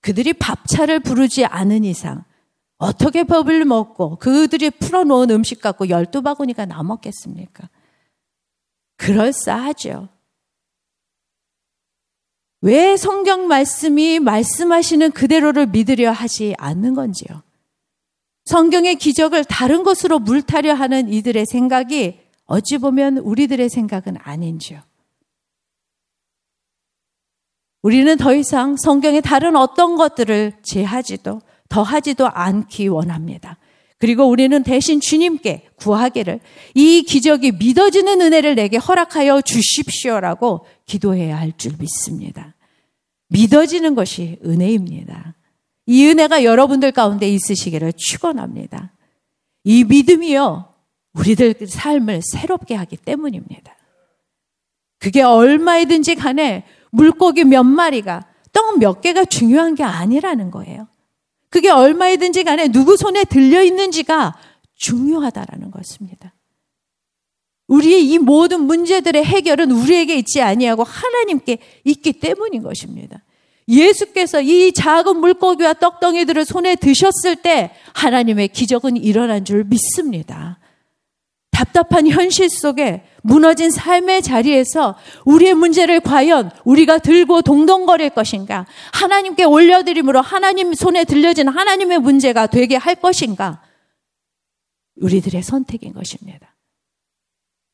그들이 0.00 0.32
밥차를 0.32 1.00
부르지 1.00 1.44
않은 1.44 1.84
이상 1.84 2.24
어떻게 2.78 3.24
밥을 3.24 3.64
먹고 3.64 4.16
그들이 4.16 4.70
풀어놓은 4.70 5.30
음식 5.30 5.60
갖고 5.60 5.88
열두 5.88 6.22
바구니가 6.22 6.66
남았겠습니까? 6.66 7.68
그럴싸하죠. 8.96 10.08
왜 12.60 12.96
성경 12.96 13.46
말씀이 13.48 14.18
말씀하시는 14.18 15.12
그대로를 15.12 15.66
믿으려 15.66 16.10
하지 16.10 16.54
않는 16.58 16.94
건지요. 16.94 17.42
성경의 18.44 18.96
기적을 18.96 19.44
다른 19.44 19.82
것으로 19.82 20.18
물타려 20.18 20.74
하는 20.74 21.08
이들의 21.08 21.46
생각이 21.46 22.20
어찌 22.46 22.78
보면 22.78 23.18
우리들의 23.18 23.68
생각은 23.68 24.16
아닌지요. 24.20 24.80
우리는 27.82 28.16
더 28.16 28.34
이상 28.34 28.76
성경의 28.76 29.22
다른 29.22 29.56
어떤 29.56 29.96
것들을 29.96 30.54
제하지도 30.62 31.40
더하지도 31.68 32.28
않기 32.28 32.88
원합니다. 32.88 33.58
그리고 33.98 34.24
우리는 34.24 34.62
대신 34.62 35.00
주님께 35.00 35.68
구하기를 35.76 36.40
이 36.74 37.02
기적이 37.02 37.52
믿어지는 37.52 38.20
은혜를 38.20 38.54
내게 38.54 38.76
허락하여 38.76 39.40
주십시오라고 39.40 40.66
기도해야 40.84 41.38
할 41.38 41.52
줄 41.56 41.72
믿습니다. 41.78 42.54
믿어지는 43.28 43.94
것이 43.94 44.38
은혜입니다. 44.44 45.34
이 45.86 46.06
은혜가 46.06 46.44
여러분들 46.44 46.92
가운데 46.92 47.28
있으시기를 47.28 47.92
축원합니다. 47.96 48.92
이 49.64 49.84
믿음이요 49.84 50.72
우리들 51.14 51.54
삶을 51.66 52.20
새롭게 52.22 52.74
하기 52.74 52.98
때문입니다. 52.98 53.74
그게 54.98 55.22
얼마이든지 55.22 56.16
간에 56.16 56.64
물고기 56.90 57.44
몇 57.44 57.62
마리가 57.64 58.26
떡 58.52 58.78
몇 58.78 59.00
개가 59.00 59.24
중요한 59.26 59.74
게 59.74 59.84
아니라는 59.84 60.50
거예요. 60.50 60.88
그게 61.48 61.70
얼마이든지 61.70 62.44
간에 62.44 62.68
누구 62.68 62.96
손에 62.96 63.24
들려 63.24 63.62
있는지가 63.62 64.36
중요하다라는 64.74 65.70
것입니다. 65.70 66.34
우리의 67.68 68.08
이 68.08 68.18
모든 68.18 68.62
문제들의 68.62 69.24
해결은 69.24 69.70
우리에게 69.70 70.16
있지 70.16 70.40
아니하고 70.40 70.84
하나님께 70.84 71.58
있기 71.84 72.14
때문인 72.14 72.62
것입니다. 72.62 73.22
예수께서 73.68 74.40
이 74.40 74.72
작은 74.72 75.16
물고기와 75.16 75.74
떡덩이들을 75.74 76.44
손에 76.44 76.76
드셨을 76.76 77.36
때 77.36 77.72
하나님의 77.94 78.48
기적은 78.48 78.96
일어난 78.96 79.44
줄 79.44 79.64
믿습니다. 79.64 80.58
답답한 81.50 82.06
현실 82.06 82.48
속에 82.48 83.02
무너진 83.26 83.70
삶의 83.70 84.22
자리에서 84.22 84.94
우리의 85.24 85.54
문제를 85.54 86.00
과연 86.00 86.50
우리가 86.64 86.98
들고 86.98 87.42
동동거릴 87.42 88.10
것인가? 88.10 88.66
하나님께 88.92 89.44
올려드림으로 89.44 90.20
하나님 90.20 90.72
손에 90.74 91.04
들려진 91.04 91.48
하나님의 91.48 91.98
문제가 91.98 92.46
되게 92.46 92.76
할 92.76 92.94
것인가? 92.94 93.62
우리들의 95.00 95.42
선택인 95.42 95.92
것입니다. 95.92 96.54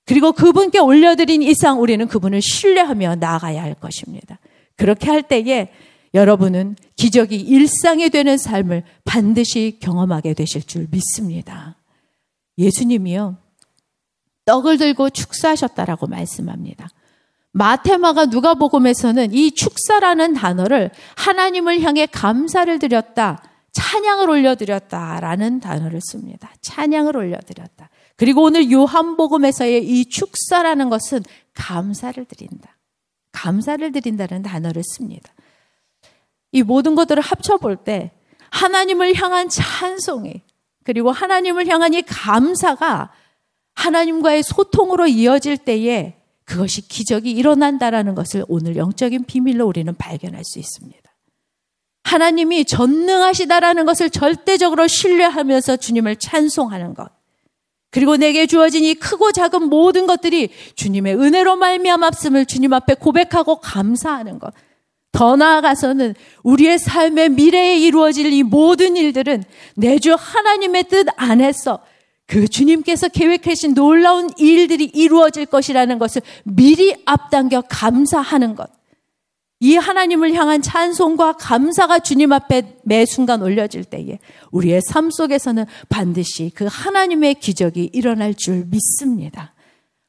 그리고 0.07 0.33
그분께 0.33 0.79
올려드린 0.79 1.43
이상 1.43 1.81
우리는 1.81 2.09
그분을 2.09 2.41
신뢰하며 2.43 3.17
나아가야 3.17 3.63
할 3.63 3.75
것입니다. 3.75 4.39
그렇게 4.77 5.11
할 5.11 5.23
때에 5.23 5.71
여러분은 6.15 6.77
기적이 6.97 7.37
일상이 7.37 8.11
되는 8.11 8.37
삶을 8.37 8.85
반드시 9.05 9.79
경험하게 9.81 10.35
되실 10.35 10.63
줄 10.63 10.89
믿습니다. 10.91 11.77
예수님이요. 12.59 13.42
떡을 14.45 14.79
들고 14.79 15.11
축사하셨다라고 15.11 16.07
말씀합니다. 16.07 16.89
마테마가 17.53 18.27
누가복음에서는 18.27 19.33
이 19.33 19.53
축사라는 19.53 20.35
단어를 20.35 20.91
하나님을 21.17 21.83
향해 21.83 22.07
감사를 22.07 22.79
드렸다, 22.79 23.43
찬양을 23.73 24.29
올려드렸다라는 24.31 25.61
단어를 25.61 26.01
씁니다. 26.03 26.53
찬양을 26.63 27.17
올려드렸다. 27.17 27.91
그리고 28.17 28.43
오늘 28.43 28.71
요한복음에서의 28.71 29.85
이 29.87 30.09
축사라는 30.09 30.91
것은 30.91 31.23
감사를 31.55 32.25
드린다. 32.25 32.79
감사를 33.33 33.93
드린다는 33.93 34.43
단어를 34.43 34.83
씁니다. 34.85 35.33
이 36.53 36.63
모든 36.63 36.95
것들을 36.95 37.23
합쳐볼 37.23 37.79
때 37.85 38.13
하나님을 38.51 39.15
향한 39.15 39.49
찬송이 39.49 40.43
그리고 40.85 41.11
하나님을 41.11 41.67
향한 41.69 41.95
이 41.95 42.03
감사가 42.03 43.11
하나님과의 43.75 44.43
소통으로 44.43 45.07
이어질 45.07 45.59
때에 45.59 46.17
그것이 46.45 46.87
기적이 46.87 47.31
일어난다라는 47.33 48.15
것을 48.15 48.45
오늘 48.49 48.77
영적인 48.77 49.25
비밀로 49.25 49.67
우리는 49.67 49.95
발견할 49.95 50.45
수 50.45 50.59
있습니다. 50.59 51.01
하나님이 52.05 52.65
전능하시다라는 52.65 53.87
것을 53.87 54.11
절대적으로 54.11 54.87
신뢰하면서 54.87 55.77
주님을 55.77 56.17
찬송하는 56.17 56.95
것. 56.95 57.09
그리고 57.91 58.17
내게 58.17 58.47
주어진 58.47 58.85
이 58.85 58.95
크고 58.95 59.33
작은 59.33 59.69
모든 59.69 60.07
것들이 60.07 60.51
주님의 60.75 61.15
은혜로 61.15 61.57
말미암았음을 61.57 62.47
주님 62.47 62.73
앞에 62.73 62.95
고백하고 62.95 63.61
감사하는 63.61 64.39
것. 64.39 64.53
더 65.13 65.37
나아가서는 65.37 66.15
우리의 66.43 66.79
삶의 66.79 67.31
미래에 67.31 67.79
이루어질 67.79 68.33
이 68.33 68.43
모든 68.43 68.97
일들은 68.97 69.45
내 69.77 69.99
주 69.99 70.17
하나님의 70.19 70.85
뜻 70.85 71.07
안에서 71.17 71.81
그 72.33 72.49
주님께서 72.49 73.09
계획하신 73.09 73.75
놀라운 73.75 74.31
일들이 74.39 74.87
이루어질 74.87 75.45
것이라는 75.45 75.99
것을 75.99 76.23
미리 76.45 76.97
앞당겨 77.05 77.61
감사하는 77.69 78.55
것. 78.55 78.71
이 79.61 79.77
하나님을 79.77 80.33
향한 80.33 80.63
찬송과 80.63 81.35
감사가 81.35 81.99
주님 81.99 82.33
앞에 82.33 82.79
매 82.85 83.05
순간 83.05 83.43
올려질 83.43 83.85
때에 83.85 84.19
우리의 84.51 84.81
삶 84.81 85.11
속에서는 85.11 85.67
반드시 85.91 86.51
그 86.55 86.67
하나님의 86.71 87.35
기적이 87.35 87.91
일어날 87.93 88.33
줄 88.33 88.65
믿습니다. 88.65 89.53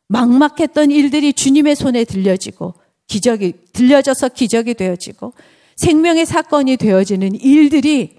막막했던 0.08 0.92
일들이 0.92 1.34
주님의 1.34 1.76
손에 1.76 2.06
들려지고 2.06 2.74
기적이 3.08 3.52
들려져서 3.74 4.30
기적이 4.30 4.76
되어지고 4.76 5.34
생명의 5.76 6.26
사건이 6.26 6.78
되어지는 6.78 7.36
일들이 7.36 8.16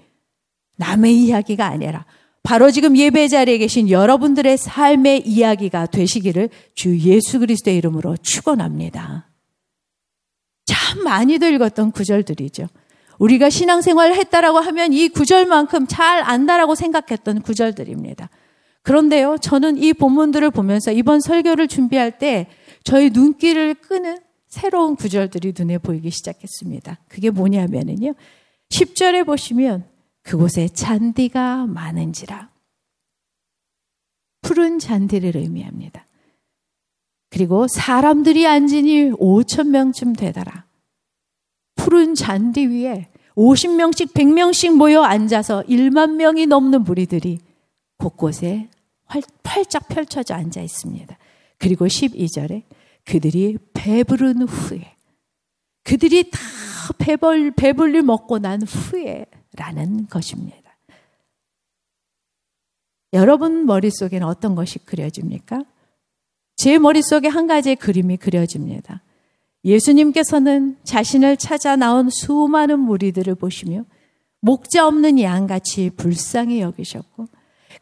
남의 0.75 1.15
이야기가 1.15 1.65
아니라 1.65 2.05
바로 2.45 2.69
지금 2.69 2.95
예배 2.95 3.27
자리에 3.27 3.57
계신 3.57 3.89
여러분들의 3.89 4.57
삶의 4.57 5.27
이야기가 5.27 5.87
되시기를 5.87 6.49
주 6.75 6.97
예수 6.99 7.39
그리스도의 7.39 7.75
이름으로 7.77 8.17
축원합니다. 8.17 9.27
참 10.65 11.03
많이들 11.03 11.53
읽었던 11.55 11.91
구절들이죠. 11.91 12.67
우리가 13.17 13.49
신앙생활을 13.49 14.15
했다라고 14.15 14.59
하면 14.59 14.93
이 14.93 15.09
구절만큼 15.09 15.87
잘 15.87 16.21
안다라고 16.21 16.75
생각했던 16.75 17.41
구절들입니다. 17.41 18.29
그런데요, 18.83 19.37
저는 19.41 19.77
이 19.77 19.93
본문들을 19.93 20.51
보면서 20.51 20.91
이번 20.91 21.21
설교를 21.21 21.67
준비할 21.67 22.19
때 22.19 22.47
저희 22.83 23.09
눈길을 23.09 23.73
끄는 23.75 24.19
새로운 24.47 24.95
구절들이 24.95 25.53
눈에 25.57 25.79
보이기 25.79 26.11
시작했습니다. 26.11 26.99
그게 27.07 27.31
뭐냐면은요. 27.31 28.13
10절에 28.69 29.25
보시면 29.25 29.94
그곳에 30.25 30.67
잔디가 30.67 31.67
많은지라. 31.67 32.49
푸른 34.41 34.79
잔디를 34.79 35.37
의미합니다. 35.37 36.07
그리고 37.29 37.67
사람들이 37.67 38.47
앉으니 38.47 39.11
5천 39.11 39.67
명쯤 39.67 40.13
되더라. 40.13 40.65
푸른 41.75 42.15
잔디 42.15 42.65
위에 42.65 43.07
50명씩 43.35 44.13
100명씩 44.13 44.75
모여 44.75 45.03
앉아서 45.03 45.61
1만 45.63 46.15
명이 46.15 46.47
넘는 46.47 46.83
무리들이 46.83 47.39
곳곳에 47.97 48.67
활짝 49.43 49.87
펼쳐져 49.87 50.33
앉아 50.33 50.59
있습니다. 50.59 51.17
그리고 51.59 51.85
12절에 51.85 52.63
그들이 53.03 53.57
배부른 53.73 54.47
후에 54.47 54.95
그들이 55.83 56.31
다 56.31 56.39
배불, 56.97 57.51
배불리 57.51 58.01
먹고 58.01 58.39
난 58.39 58.63
후에 58.63 59.27
라는 59.55 60.07
것입니다. 60.07 60.57
여러분 63.13 63.65
머릿속에는 63.65 64.27
어떤 64.27 64.55
것이 64.55 64.79
그려집니까? 64.79 65.63
제 66.55 66.77
머릿속에 66.77 67.27
한 67.27 67.47
가지의 67.47 67.77
그림이 67.77 68.17
그려집니다. 68.17 69.01
예수님께서는 69.63 70.77
자신을 70.83 71.37
찾아 71.37 71.75
나온 71.75 72.09
수많은 72.09 72.79
무리들을 72.79 73.33
보시며 73.35 73.83
목자 74.41 74.87
없는 74.87 75.19
양같이 75.19 75.89
불쌍히 75.91 76.61
여기셨고 76.61 77.27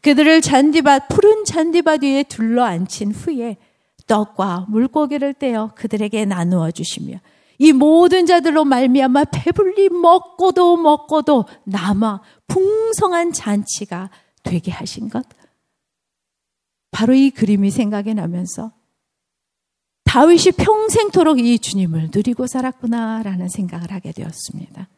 그들을 0.00 0.40
잔디밭 0.40 1.08
푸른 1.08 1.44
잔디밭 1.44 2.02
위에 2.02 2.22
둘러 2.24 2.64
앉힌 2.64 3.12
후에 3.12 3.56
떡과 4.06 4.66
물고기를 4.68 5.34
떼어 5.34 5.72
그들에게 5.74 6.24
나누어 6.24 6.70
주시며 6.70 7.18
이 7.58 7.72
모든 7.72 8.26
자들로 8.26 8.64
말미암아 8.64 9.24
배불리 9.24 9.88
먹고도 9.88 10.76
먹고도 10.76 11.44
남아 11.64 12.20
풍성한 12.46 13.32
잔치가 13.32 14.10
되게 14.42 14.70
하신 14.70 15.08
것. 15.08 15.24
바로 16.90 17.14
이 17.14 17.30
그림이 17.30 17.70
생각이 17.70 18.14
나면서 18.14 18.72
다윗이 20.04 20.52
평생토록 20.56 21.40
이 21.40 21.58
주님을 21.58 22.10
누리고 22.14 22.46
살았구나라는 22.46 23.48
생각을 23.48 23.90
하게 23.90 24.12
되었습니다. 24.12 24.88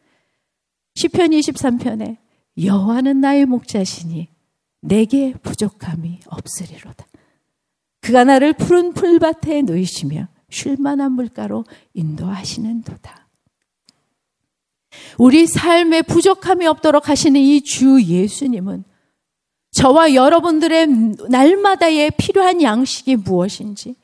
시편 0.95 1.31
23편에 1.31 2.17
여호와는 2.63 3.21
나의 3.21 3.45
목자시니 3.45 4.27
내게 4.81 5.33
부족함이 5.33 6.19
없으리로다. 6.27 7.07
그가 8.01 8.23
나를 8.23 8.53
푸른 8.53 8.93
풀밭에 8.93 9.63
놓이시며 9.63 10.27
쉴만한 10.49 11.11
물가로 11.13 11.65
인도하시는 11.93 12.83
도다. 12.83 13.27
우리 15.17 15.45
삶에 15.45 16.01
부족함이 16.01 16.65
없도록 16.67 17.09
하시는 17.09 17.39
이 17.39 17.61
주 17.61 18.01
예수님은 18.01 18.83
저와 19.71 20.15
여러분들의 20.15 20.87
날마다의 21.29 22.11
필요한 22.17 22.61
양식이 22.61 23.17
무엇인지, 23.17 23.95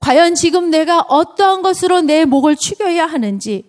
과연 0.00 0.34
지금 0.34 0.70
내가 0.70 1.00
어떠한 1.00 1.62
것으로 1.62 2.00
내 2.00 2.24
목을 2.24 2.56
축여야 2.56 3.06
하는지, 3.06 3.64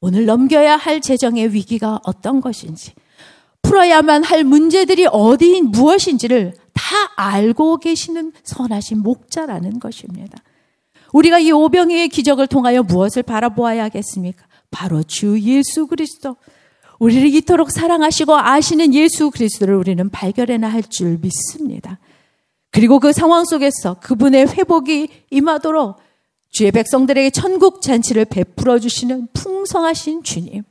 오늘 0.00 0.26
넘겨야 0.26 0.76
할 0.76 1.00
재정의 1.00 1.52
위기가 1.52 1.98
어떤 2.04 2.40
것인지, 2.40 2.92
풀어야만 3.62 4.22
할 4.22 4.44
문제들이 4.44 5.06
어디인 5.10 5.70
무엇인지를 5.70 6.54
다 6.72 6.94
알고 7.16 7.78
계시는 7.78 8.32
선하신 8.44 8.98
목자라는 8.98 9.80
것입니다. 9.80 10.38
우리가 11.14 11.38
이 11.38 11.52
오병이의 11.52 12.08
기적을 12.08 12.48
통하여 12.48 12.82
무엇을 12.82 13.22
바라보아야 13.22 13.84
하겠습니까? 13.84 14.46
바로 14.72 15.04
주 15.04 15.38
예수 15.40 15.86
그리스도. 15.86 16.36
우리를 16.98 17.32
이토록 17.34 17.70
사랑하시고 17.70 18.36
아시는 18.36 18.92
예수 18.94 19.30
그리스도를 19.30 19.76
우리는 19.76 20.10
발견해야 20.10 20.72
할줄 20.72 21.18
믿습니다. 21.22 22.00
그리고 22.72 22.98
그 22.98 23.12
상황 23.12 23.44
속에서 23.44 23.94
그분의 24.00 24.48
회복이 24.48 25.08
임하도록 25.30 25.96
주의 26.50 26.72
백성들에게 26.72 27.30
천국 27.30 27.80
잔치를 27.80 28.24
베풀어 28.24 28.80
주시는 28.80 29.28
풍성하신 29.34 30.24
주님. 30.24 30.64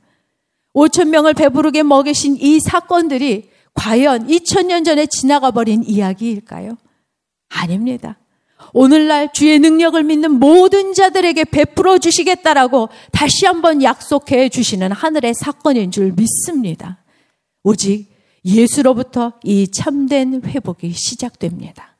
5천 0.74 1.08
명을 1.08 1.32
배부르게 1.32 1.82
먹이신 1.82 2.36
이 2.38 2.60
사건들이 2.60 3.48
과연 3.72 4.26
2000년 4.26 4.84
전에 4.84 5.06
지나가 5.06 5.50
버린 5.50 5.82
이야기일까요? 5.84 6.76
아닙니다. 7.48 8.18
오늘날 8.72 9.32
주의 9.32 9.58
능력을 9.58 10.02
믿는 10.02 10.32
모든 10.38 10.94
자들에게 10.94 11.44
베풀어 11.44 11.98
주시겠다라고 11.98 12.88
다시 13.12 13.46
한번 13.46 13.82
약속해 13.82 14.48
주시는 14.48 14.92
하늘의 14.92 15.34
사건인 15.34 15.90
줄 15.90 16.12
믿습니다. 16.12 17.04
오직 17.62 18.08
예수로부터 18.44 19.34
이 19.42 19.68
참된 19.68 20.42
회복이 20.44 20.92
시작됩니다. 20.92 21.96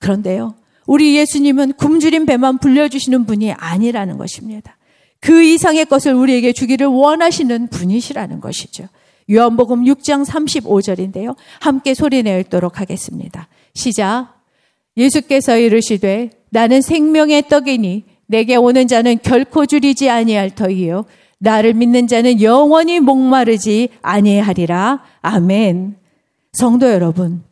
그런데요, 0.00 0.54
우리 0.86 1.16
예수님은 1.16 1.74
굶주린 1.74 2.26
배만 2.26 2.58
불려주시는 2.58 3.26
분이 3.26 3.52
아니라는 3.52 4.18
것입니다. 4.18 4.76
그 5.20 5.42
이상의 5.42 5.86
것을 5.86 6.14
우리에게 6.14 6.52
주기를 6.52 6.86
원하시는 6.86 7.68
분이시라는 7.68 8.40
것이죠. 8.40 8.88
요한복음 9.30 9.84
6장 9.84 10.24
35절인데요. 10.24 11.34
함께 11.60 11.94
소리내 11.94 12.40
읽도록 12.40 12.80
하겠습니다. 12.80 13.48
시작. 13.74 14.35
예수께서 14.96 15.58
이르시되 15.58 16.30
나는 16.50 16.80
생명의 16.80 17.48
떡이니 17.48 18.04
내게 18.26 18.56
오는 18.56 18.88
자는 18.88 19.18
결코 19.22 19.66
줄이지 19.66 20.10
아니할 20.10 20.54
터이요 20.54 21.04
나를 21.38 21.74
믿는 21.74 22.06
자는 22.06 22.40
영원히 22.40 22.98
목마르지 23.00 23.90
아니하리라. 24.02 25.02
아멘. 25.20 25.96
성도 26.52 26.90
여러분, 26.90 27.44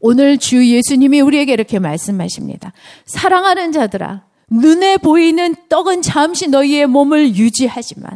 오늘 0.00 0.38
주 0.38 0.66
예수님이 0.66 1.20
우리에게 1.20 1.52
이렇게 1.52 1.78
말씀하십니다. 1.78 2.72
사랑하는 3.06 3.70
자들아, 3.70 4.24
눈에 4.50 4.96
보이는 4.96 5.54
떡은 5.68 6.02
잠시 6.02 6.48
너희의 6.48 6.88
몸을 6.88 7.36
유지하지만 7.36 8.10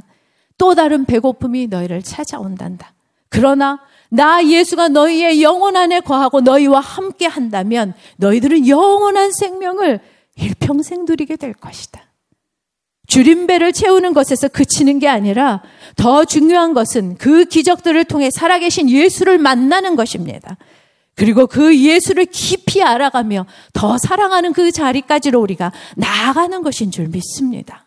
또 0.58 0.74
다른 0.74 1.04
배고픔이 1.04 1.68
너희를 1.68 2.02
찾아온단다. 2.02 2.94
그러나 3.28 3.78
나 4.14 4.46
예수가 4.46 4.90
너희의 4.90 5.42
영혼 5.42 5.76
안에 5.76 5.98
거하고 5.98 6.40
너희와 6.40 6.78
함께 6.78 7.26
한다면 7.26 7.94
너희들은 8.18 8.68
영원한 8.68 9.32
생명을 9.32 9.98
일평생 10.36 11.04
누리게 11.04 11.34
될 11.34 11.52
것이다. 11.52 12.00
줄임배를 13.08 13.72
채우는 13.72 14.14
것에서 14.14 14.46
그치는 14.46 15.00
게 15.00 15.08
아니라 15.08 15.62
더 15.96 16.24
중요한 16.24 16.74
것은 16.74 17.16
그 17.16 17.44
기적들을 17.44 18.04
통해 18.04 18.30
살아계신 18.30 18.88
예수를 18.88 19.38
만나는 19.38 19.96
것입니다. 19.96 20.58
그리고 21.16 21.48
그 21.48 21.76
예수를 21.76 22.26
깊이 22.26 22.84
알아가며 22.84 23.46
더 23.72 23.98
사랑하는 23.98 24.52
그 24.52 24.70
자리까지로 24.70 25.40
우리가 25.40 25.72
나아가는 25.96 26.62
것인 26.62 26.92
줄 26.92 27.08
믿습니다. 27.08 27.84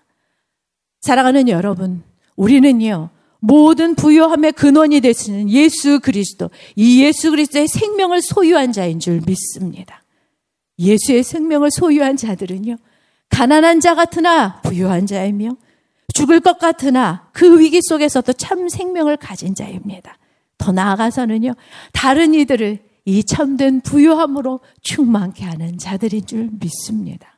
사랑하는 1.00 1.48
여러분, 1.48 2.04
우리는요, 2.36 3.12
모든 3.40 3.96
부요함의 3.96 4.54
근원이 4.54 5.02
되시는 5.02 5.50
예수 5.50 6.00
그리스도, 6.00 6.50
이 6.76 7.04
예수 7.04 7.32
그리스도의 7.32 7.68
생명을 7.68 8.22
소유한 8.22 8.72
자인 8.72 9.00
줄 9.00 9.22
믿습니다. 9.26 10.04
예수의 10.80 11.24
생명을 11.24 11.72
소유한 11.72 12.18
자들은요, 12.18 12.78
가난한 13.30 13.80
자 13.80 13.96
같으나 13.96 14.62
부유한 14.62 15.06
자이며, 15.06 15.58
죽을 16.14 16.40
것 16.40 16.58
같으나 16.58 17.30
그 17.34 17.60
위기 17.60 17.82
속에서도 17.82 18.34
참 18.34 18.70
생명을 18.70 19.18
가진 19.18 19.54
자입니다. 19.54 20.18
더 20.58 20.72
나아가서는요, 20.72 21.54
다른 21.94 22.34
이들을 22.34 22.80
이 23.06 23.24
참된 23.24 23.82
부유함으로 23.82 24.60
충만케 24.82 25.46
하는 25.46 25.78
자들인 25.78 26.26
줄 26.26 26.50
믿습니다. 26.60 27.38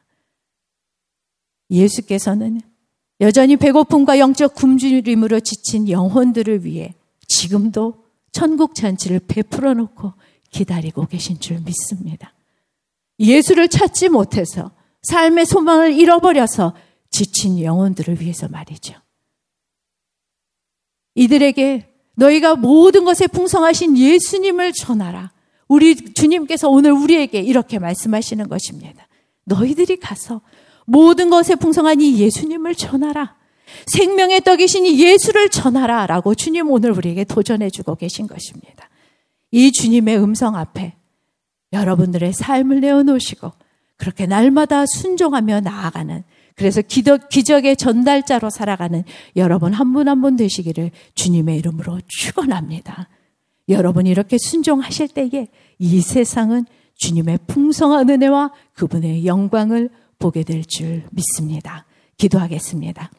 예수께서는 1.70 2.62
여전히 3.22 3.58
배고픔과 3.58 4.20
영적 4.20 4.56
굶주림으로 4.56 5.42
지친 5.42 5.90
영혼들을 5.90 6.64
위해 6.66 6.94
지금도 7.28 8.06
천국 8.32 8.76
잔치를 8.76 9.20
베풀어 9.28 9.74
놓고 9.74 10.14
기다리고 10.52 11.06
계신 11.06 11.40
줄 11.40 11.60
믿습니다. 11.60 12.34
예수를 13.20 13.68
찾지 13.68 14.10
못해서 14.10 14.72
삶의 15.04 15.46
소망을 15.46 15.94
잃어버려서 15.94 16.74
지친 17.12 17.62
영혼들을 17.62 18.22
위해서 18.22 18.48
말이죠. 18.48 18.96
이들에게 21.16 21.88
너희가 22.16 22.56
모든 22.56 23.06
것에 23.06 23.28
풍성하신 23.28 23.98
예수님을 23.98 24.74
전하라. 24.74 25.32
우리 25.68 25.96
주님께서 25.96 26.70
오늘 26.70 26.92
우리에게 26.92 27.40
이렇게 27.40 27.80
말씀하시는 27.80 28.48
것입니다. 28.48 29.08
너희들이 29.46 30.00
가서 30.00 30.42
모든 30.90 31.30
것에 31.30 31.56
풍성한 31.56 32.02
이 32.02 32.20
예수님을 32.20 32.76
전하라. 32.76 33.36
생명의 33.86 34.42
떡이신 34.42 34.86
이 34.86 35.00
예수를 35.04 35.50
전하라. 35.50 36.08
라고 36.08 36.34
주님 36.34 36.72
오늘 36.72 36.92
우리에게 36.92 37.24
도전해 37.24 37.70
주고 37.70 37.96
계신 37.96 38.28
것입니다. 38.28 38.90
이 39.52 39.72
주님의 39.72 40.18
음성 40.18 40.56
앞에 40.56 40.96
여러분들의 41.72 42.34
삶을 42.34 42.82
내어놓으시고 42.82 43.52
그렇게 43.98 44.26
날마다 44.26 44.86
순종하며 44.86 45.62
나아가는 45.62 46.24
그래서 46.56 46.82
기적, 46.82 47.30
기적의 47.30 47.78
전달자로 47.78 48.50
살아가는 48.50 49.04
여러분 49.36 49.74
한 49.74 49.94
분 49.94 50.08
한분 50.10 50.36
되시기를 50.36 50.92
주님의 51.16 51.58
이름으로 51.58 52.00
축원합니다. 52.08 53.08
여러분이 53.70 54.10
이렇게 54.10 54.38
순종하실 54.38 55.10
때에 55.10 55.48
이 55.78 56.02
세상은 56.02 56.66
주님의 56.96 57.40
풍성한 57.48 58.10
은혜와 58.10 58.52
그분의 58.74 59.26
영광을 59.26 59.90
보게 60.20 60.44
될 60.44 60.64
줄 60.66 61.04
믿습니다. 61.12 61.86
기도하겠습니다. 62.18 63.10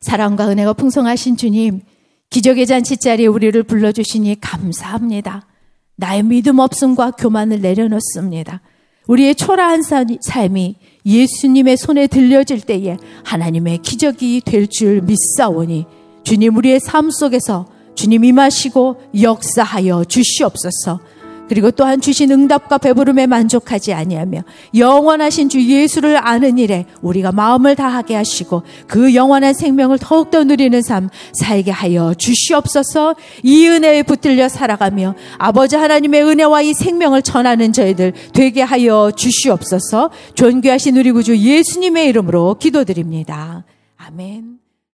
사랑과 0.00 0.48
은혜가 0.50 0.74
풍성하신 0.74 1.36
주님, 1.38 1.80
기적의 2.28 2.66
잔치 2.66 2.96
자리에 2.98 3.26
우리를 3.26 3.60
불러주시니 3.62 4.40
감사합니다. 4.40 5.46
나의 5.96 6.22
믿음 6.24 6.58
없음과 6.58 7.12
교만을 7.12 7.60
내려놓습니다. 7.60 8.60
우리의 9.06 9.34
초라한 9.34 9.82
삶이 9.82 10.76
예수님의 11.06 11.76
손에 11.76 12.06
들려질 12.06 12.62
때에 12.62 12.96
하나님의 13.24 13.78
기적이 13.78 14.42
될 14.44 14.66
줄 14.66 15.02
믿사오니 15.02 15.86
주님 16.24 16.56
우리의 16.56 16.80
삶 16.80 17.10
속에서 17.10 17.66
주님 17.94 18.24
임하시고 18.24 19.00
역사하여 19.20 20.04
주시옵소서. 20.04 21.00
그리고 21.48 21.70
또한 21.70 22.00
주신 22.00 22.30
응답과 22.30 22.78
배부름에 22.78 23.26
만족하지 23.26 23.92
아니하며 23.92 24.42
영원하신 24.76 25.48
주 25.48 25.62
예수를 25.62 26.16
아는 26.16 26.58
일에 26.58 26.86
우리가 27.02 27.32
마음을 27.32 27.76
다하게 27.76 28.14
하시고 28.16 28.62
그 28.86 29.14
영원한 29.14 29.54
생명을 29.54 29.98
더욱더 29.98 30.44
누리는 30.44 30.80
삶 30.82 31.08
살게 31.32 31.70
하여 31.70 32.14
주시옵소서 32.14 33.14
이 33.42 33.66
은혜에 33.68 34.02
붙들려 34.02 34.48
살아가며 34.48 35.14
아버지 35.38 35.76
하나님의 35.76 36.22
은혜와 36.24 36.62
이 36.62 36.74
생명을 36.74 37.22
전하는 37.22 37.72
저희들 37.72 38.12
되게 38.32 38.62
하여 38.62 39.10
주시옵소서 39.14 40.10
존귀하신 40.34 40.96
우리 40.96 41.12
구주 41.12 41.36
예수님의 41.36 42.08
이름으로 42.08 42.56
기도드립니다. 42.58 43.64
아멘. 43.96 44.63